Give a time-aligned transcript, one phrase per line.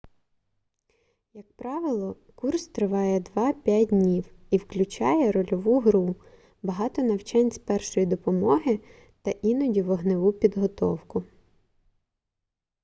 [1.33, 6.15] як правило курс триває 2-5 днів і включає рольову гру
[6.63, 8.79] багато навчань з першої допомоги
[9.21, 11.23] та іноді вогневу підготовку